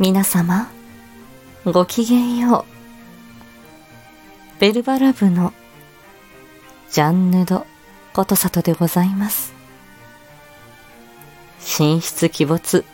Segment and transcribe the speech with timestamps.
[0.00, 0.68] 皆様、
[1.64, 2.66] ごきげんよ
[4.58, 4.60] う。
[4.60, 5.52] ベルバラ部の
[6.90, 7.64] ジャンヌド
[8.12, 9.54] ことさとでございます。
[11.78, 12.84] 寝室鬼没、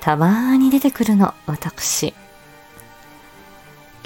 [0.00, 2.14] たまーに出てくるの、私。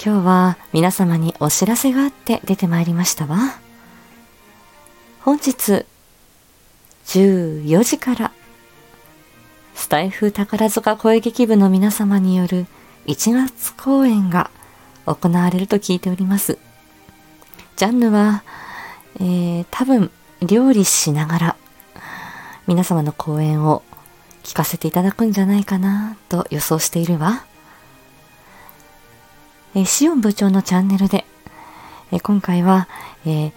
[0.05, 3.39] 今日は皆様にお知らせがあって出てまいりましたわ。
[5.23, 5.87] 本日、
[7.07, 8.33] 14時から
[9.79, 12.67] スタイフ宝塚声劇部の皆様による
[13.07, 14.51] 1月公演が
[15.07, 16.59] 行われると聞いております。
[17.77, 18.43] ジャンヌは、
[19.21, 20.11] えー、多分
[20.43, 21.57] 料理しながら
[22.67, 23.85] 皆様の公演を
[24.43, 27.47] 聞かせていただくんじゃないかなと予想しているわ。
[29.77, 31.25] えー、シオン部長のチャンネルで、
[32.11, 32.89] えー、今回は、
[33.25, 33.53] えー、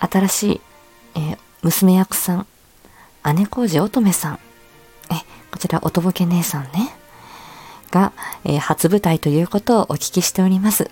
[0.00, 0.60] 新しい、
[1.14, 2.46] えー、娘役さん、
[3.36, 4.40] 姉小路乙女さん、
[5.58, 6.88] こちら、おとぼけ姉さんね、
[7.90, 8.12] が、
[8.44, 10.88] えー、初舞台ということをお聞きしております。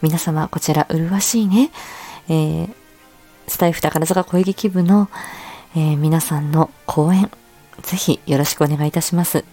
[0.00, 1.72] 皆様、こちら、麗しいね、
[2.28, 2.74] えー、
[3.48, 5.08] スタイフ宝塚声劇部の、
[5.74, 7.28] えー、皆さんの講演、
[7.82, 9.44] ぜひよろしくお願いいたします。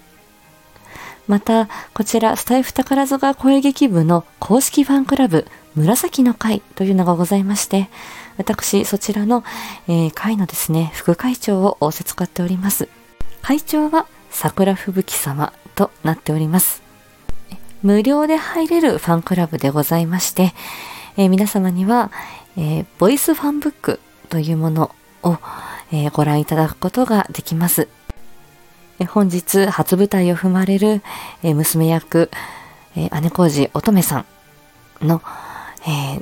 [1.28, 7.90] また、こちら、スタイフ宝塚声劇部の公式ファンクラブ、紫の会というのがございまして、
[8.38, 9.44] 私、そちらの、
[9.88, 12.88] えー、会のですね、副会長を仰せ使っております。
[13.44, 16.82] 会長は桜吹雪様となっております。
[17.84, 20.54] 無料で入れるファンクラブでございまして、
[21.18, 22.10] えー、皆様には、
[22.56, 24.00] えー、ボイスファンブック
[24.30, 25.38] というものを、
[25.92, 27.90] えー、ご覧いただくことができます。
[29.00, 31.02] え本日初舞台を踏まれる、
[31.42, 32.32] え娘役、
[32.96, 34.24] え姉小路乙女さ
[35.02, 35.22] んの、
[35.86, 36.22] え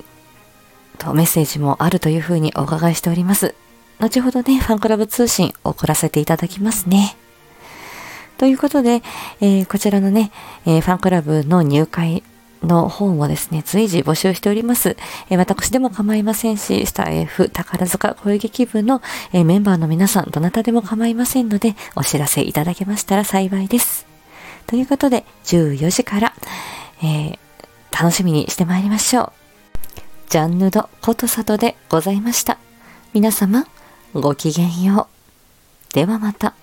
[0.98, 3.54] とメッセージもあるというふうにお伺いしております。
[4.02, 7.16] 後ほどね、ファンクラブ通信送らせていただきますね。
[8.40, 9.04] ということで、
[9.42, 10.32] えー、こちらのね、
[10.66, 12.24] えー、ファンクラブの入会
[12.64, 14.98] の方もですね、随時募集しております。
[15.30, 19.04] えー、私でも構いませんし、スター F 宝塚声劇部の、
[19.34, 24.08] えメンバーの皆さん、どなたでも構いませんので、お知らせいただけましたら幸いです。
[24.66, 26.34] ということで、14時から、
[27.04, 27.38] え
[27.92, 29.32] 楽しみにしてまいりましょう。
[30.30, 32.58] ジャンヌドことさとでございました。
[33.14, 33.68] 皆様、
[34.14, 35.08] ごきげんよ
[35.90, 35.94] う。
[35.94, 36.54] ではまた。